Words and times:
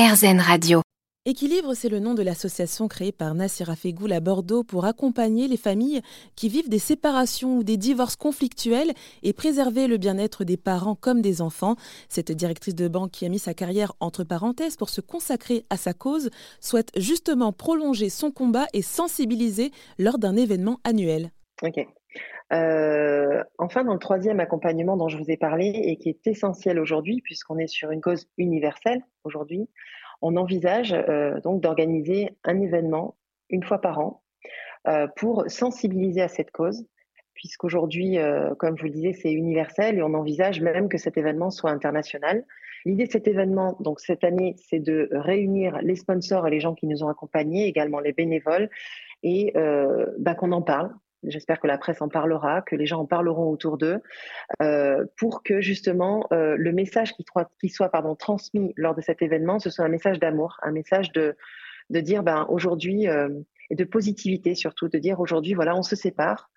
RZN 0.00 0.40
Radio. 0.40 0.80
Équilibre, 1.26 1.74
c'est 1.74 1.90
le 1.90 1.98
nom 1.98 2.14
de 2.14 2.22
l'association 2.22 2.88
créée 2.88 3.12
par 3.12 3.34
Nassira 3.34 3.76
Fegoul 3.76 4.14
à 4.14 4.20
Bordeaux 4.20 4.64
pour 4.64 4.86
accompagner 4.86 5.46
les 5.46 5.58
familles 5.58 6.00
qui 6.36 6.48
vivent 6.48 6.70
des 6.70 6.78
séparations 6.78 7.58
ou 7.58 7.64
des 7.64 7.76
divorces 7.76 8.16
conflictuels 8.16 8.92
et 9.22 9.34
préserver 9.34 9.88
le 9.88 9.98
bien-être 9.98 10.42
des 10.44 10.56
parents 10.56 10.94
comme 10.94 11.20
des 11.20 11.42
enfants. 11.42 11.76
Cette 12.08 12.32
directrice 12.32 12.74
de 12.74 12.88
banque 12.88 13.10
qui 13.10 13.26
a 13.26 13.28
mis 13.28 13.38
sa 13.38 13.52
carrière 13.52 13.92
entre 14.00 14.24
parenthèses 14.24 14.78
pour 14.78 14.88
se 14.88 15.02
consacrer 15.02 15.66
à 15.68 15.76
sa 15.76 15.92
cause 15.92 16.30
souhaite 16.60 16.92
justement 16.96 17.52
prolonger 17.52 18.08
son 18.08 18.30
combat 18.30 18.68
et 18.72 18.80
sensibiliser 18.80 19.70
lors 19.98 20.16
d'un 20.16 20.34
événement 20.34 20.80
annuel. 20.82 21.30
Ok. 21.62 21.76
Euh, 22.54 23.44
enfin, 23.70 23.84
dans 23.84 23.92
le 23.92 24.00
troisième 24.00 24.40
accompagnement 24.40 24.96
dont 24.96 25.08
je 25.08 25.16
vous 25.16 25.30
ai 25.30 25.36
parlé 25.36 25.66
et 25.66 25.96
qui 25.96 26.08
est 26.08 26.26
essentiel 26.26 26.80
aujourd'hui, 26.80 27.20
puisqu'on 27.22 27.56
est 27.56 27.68
sur 27.68 27.92
une 27.92 28.00
cause 28.00 28.28
universelle 28.36 29.00
aujourd'hui, 29.22 29.68
on 30.22 30.36
envisage 30.36 30.92
euh, 30.92 31.40
donc 31.42 31.60
d'organiser 31.60 32.30
un 32.42 32.60
événement 32.60 33.16
une 33.48 33.62
fois 33.62 33.80
par 33.80 34.00
an 34.00 34.24
euh, 34.88 35.06
pour 35.14 35.44
sensibiliser 35.46 36.20
à 36.20 36.26
cette 36.26 36.50
cause, 36.50 36.84
puisqu'aujourd'hui, 37.34 38.18
euh, 38.18 38.56
comme 38.56 38.76
je 38.76 38.82
vous 38.82 38.88
le 38.88 38.94
disais, 38.94 39.12
c'est 39.12 39.32
universel 39.32 39.98
et 39.98 40.02
on 40.02 40.14
envisage 40.14 40.60
même 40.60 40.88
que 40.88 40.98
cet 40.98 41.16
événement 41.16 41.50
soit 41.52 41.70
international. 41.70 42.44
L'idée 42.84 43.06
de 43.06 43.12
cet 43.12 43.28
événement, 43.28 43.76
donc 43.78 44.00
cette 44.00 44.24
année, 44.24 44.56
c'est 44.68 44.80
de 44.80 45.08
réunir 45.12 45.78
les 45.80 45.94
sponsors 45.94 46.44
et 46.48 46.50
les 46.50 46.58
gens 46.58 46.74
qui 46.74 46.88
nous 46.88 47.04
ont 47.04 47.08
accompagnés, 47.08 47.68
également 47.68 48.00
les 48.00 48.12
bénévoles, 48.12 48.68
et 49.22 49.52
bah, 50.18 50.34
qu'on 50.34 50.50
en 50.52 50.62
parle, 50.62 50.90
J'espère 51.24 51.60
que 51.60 51.66
la 51.66 51.76
presse 51.76 52.00
en 52.00 52.08
parlera, 52.08 52.62
que 52.62 52.76
les 52.76 52.86
gens 52.86 53.00
en 53.00 53.06
parleront 53.06 53.50
autour 53.50 53.76
d'eux, 53.76 54.00
euh, 54.62 55.04
pour 55.18 55.42
que 55.42 55.60
justement 55.60 56.26
euh, 56.32 56.56
le 56.56 56.72
message 56.72 57.12
qui, 57.12 57.68
soit 57.68 57.88
pardon, 57.90 58.14
transmis 58.14 58.72
lors 58.76 58.94
de 58.94 59.02
cet 59.02 59.20
événement, 59.20 59.58
ce 59.58 59.68
soit 59.68 59.84
un 59.84 59.90
message 59.90 60.18
d'amour, 60.18 60.56
un 60.62 60.72
message 60.72 61.12
de, 61.12 61.36
de 61.90 62.00
dire 62.00 62.22
ben, 62.22 62.46
aujourd'hui, 62.48 63.06
euh, 63.06 63.28
et 63.68 63.74
de 63.74 63.84
positivité 63.84 64.54
surtout, 64.54 64.88
de 64.88 64.98
dire 64.98 65.20
aujourd'hui, 65.20 65.52
voilà, 65.52 65.76
on 65.76 65.82
se 65.82 65.94
sépare, 65.94 66.50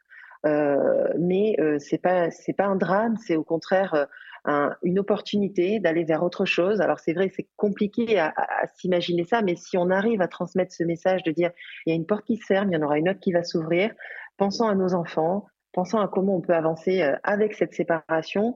euh, 0.46 1.10
mais 1.20 1.56
euh, 1.60 1.78
c'est 1.80 2.02
pas 2.02 2.32
c'est 2.32 2.54
pas 2.54 2.66
un 2.66 2.76
drame, 2.76 3.18
c'est 3.18 3.36
au 3.36 3.44
contraire 3.44 4.08
un, 4.46 4.76
une 4.82 5.00
opportunité 5.00 5.80
d'aller 5.80 6.04
vers 6.04 6.24
autre 6.24 6.46
chose. 6.46 6.82
Alors 6.82 7.00
c'est 7.00 7.14
vrai, 7.14 7.32
c'est 7.34 7.48
compliqué 7.56 8.18
à, 8.20 8.28
à, 8.36 8.64
à 8.64 8.68
s'imaginer 8.68 9.26
ça, 9.26 9.42
mais 9.42 9.56
si 9.56 9.78
on 9.78 9.90
arrive 9.90 10.22
à 10.22 10.28
transmettre 10.28 10.74
ce 10.74 10.84
message 10.84 11.24
de 11.24 11.32
dire 11.32 11.52
il 11.86 11.92
y 11.92 11.94
a 11.94 11.96
une 11.96 12.06
porte 12.06 12.26
qui 12.26 12.38
se 12.38 12.46
ferme, 12.46 12.72
il 12.72 12.76
y 12.76 12.78
en 12.78 12.86
aura 12.86 12.98
une 12.98 13.10
autre 13.10 13.20
qui 13.20 13.32
va 13.32 13.44
s'ouvrir, 13.44 13.92
pensons 14.38 14.68
à 14.68 14.76
nos 14.76 14.94
enfants, 14.94 15.46
pensons 15.74 16.00
à 16.00 16.08
comment 16.08 16.38
on 16.38 16.42
peut 16.42 16.56
avancer 16.56 17.02
euh, 17.02 17.16
avec 17.24 17.56
cette 17.56 17.74
séparation. 17.74 18.56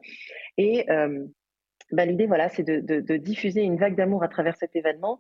Et 0.58 0.90
euh, 0.90 1.26
bah, 1.92 2.06
l'idée, 2.06 2.28
voilà, 2.28 2.48
c'est 2.50 2.64
de, 2.64 3.18
diffuser 3.18 3.62
une 3.62 3.78
vague 3.78 3.96
d'amour 3.96 4.24
à 4.24 4.28
travers 4.30 4.56
cet 4.56 4.76
événement. 4.76 5.20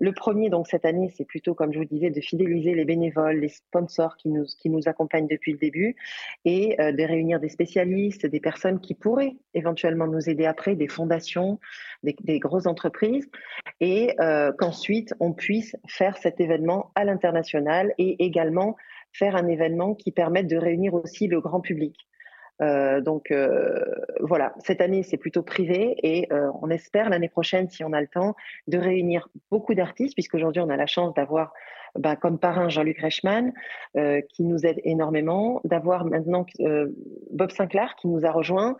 Le 0.00 0.12
premier, 0.12 0.48
donc 0.48 0.68
cette 0.68 0.84
année, 0.84 1.12
c'est 1.16 1.24
plutôt, 1.24 1.54
comme 1.54 1.72
je 1.72 1.78
vous 1.78 1.84
disais, 1.84 2.10
de 2.10 2.20
fidéliser 2.20 2.72
les 2.74 2.84
bénévoles, 2.84 3.38
les 3.40 3.48
sponsors 3.48 4.16
qui 4.16 4.28
nous, 4.28 4.44
qui 4.44 4.70
nous 4.70 4.86
accompagnent 4.86 5.26
depuis 5.26 5.52
le 5.52 5.58
début 5.58 5.96
et 6.44 6.80
euh, 6.80 6.92
de 6.92 7.02
réunir 7.02 7.40
des 7.40 7.48
spécialistes, 7.48 8.24
des 8.24 8.38
personnes 8.38 8.80
qui 8.80 8.94
pourraient 8.94 9.36
éventuellement 9.54 10.06
nous 10.06 10.30
aider 10.30 10.46
après, 10.46 10.76
des 10.76 10.86
fondations, 10.86 11.58
des, 12.04 12.38
grosses 12.38 12.66
entreprises, 12.66 13.28
et 13.80 14.14
qu'ensuite 14.58 15.14
on 15.18 15.32
puisse 15.32 15.76
faire 15.88 16.16
cet 16.16 16.40
événement 16.40 16.92
à 16.94 17.04
l'international 17.04 17.92
et 17.98 18.24
également 18.24 18.76
faire 19.12 19.36
un 19.36 19.46
événement 19.46 19.94
qui 19.94 20.12
permette 20.12 20.46
de 20.46 20.56
réunir 20.56 20.94
aussi 20.94 21.26
le 21.26 21.40
grand 21.40 21.60
public. 21.60 21.96
Euh, 22.60 23.00
donc 23.00 23.30
euh, 23.30 23.84
voilà, 24.20 24.52
cette 24.58 24.80
année 24.80 25.04
c'est 25.04 25.16
plutôt 25.16 25.42
privé 25.42 25.94
et 26.02 26.26
euh, 26.32 26.50
on 26.60 26.70
espère 26.70 27.08
l'année 27.08 27.28
prochaine, 27.28 27.68
si 27.70 27.84
on 27.84 27.92
a 27.92 28.00
le 28.00 28.08
temps, 28.08 28.34
de 28.66 28.78
réunir 28.78 29.28
beaucoup 29.50 29.74
d'artistes, 29.74 30.14
puisqu'aujourd'hui 30.14 30.60
on 30.60 30.68
a 30.68 30.76
la 30.76 30.86
chance 30.86 31.14
d'avoir 31.14 31.52
bah, 31.94 32.16
comme 32.16 32.38
parrain 32.38 32.68
Jean-Luc 32.68 33.00
Reichmann, 33.00 33.52
euh, 33.96 34.20
qui 34.28 34.44
nous 34.44 34.66
aide 34.66 34.80
énormément, 34.84 35.60
d'avoir 35.64 36.04
maintenant 36.04 36.46
euh, 36.60 36.88
Bob 37.30 37.50
Sinclair 37.50 37.94
qui 37.96 38.08
nous 38.08 38.24
a 38.24 38.30
rejoint, 38.30 38.76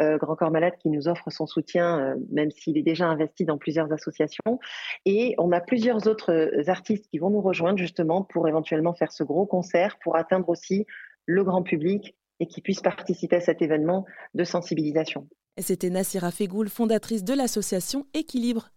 euh, 0.00 0.18
Grand 0.18 0.36
Corps 0.36 0.50
Malade 0.50 0.74
qui 0.80 0.88
nous 0.88 1.08
offre 1.08 1.30
son 1.30 1.46
soutien, 1.46 2.16
même 2.30 2.50
s'il 2.50 2.78
est 2.78 2.82
déjà 2.82 3.06
investi 3.06 3.44
dans 3.44 3.58
plusieurs 3.58 3.92
associations. 3.92 4.58
Et 5.04 5.34
on 5.38 5.52
a 5.52 5.60
plusieurs 5.60 6.06
autres 6.06 6.50
artistes 6.68 7.06
qui 7.10 7.18
vont 7.18 7.30
nous 7.30 7.40
rejoindre 7.40 7.78
justement 7.78 8.22
pour 8.22 8.48
éventuellement 8.48 8.94
faire 8.94 9.12
ce 9.12 9.24
gros 9.24 9.46
concert, 9.46 9.98
pour 10.02 10.16
atteindre 10.16 10.48
aussi 10.48 10.86
le 11.26 11.44
grand 11.44 11.62
public 11.62 12.16
et 12.40 12.46
qui 12.46 12.60
puissent 12.60 12.80
participer 12.80 13.36
à 13.36 13.40
cet 13.40 13.62
événement 13.62 14.04
de 14.34 14.44
sensibilisation. 14.44 15.28
C'était 15.58 15.90
Nassira 15.90 16.30
Fegoul, 16.30 16.68
fondatrice 16.68 17.24
de 17.24 17.34
l'association 17.34 18.06
Équilibre. 18.14 18.70